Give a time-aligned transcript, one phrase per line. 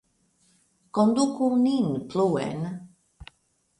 [0.95, 2.59] Konduku nin pluen!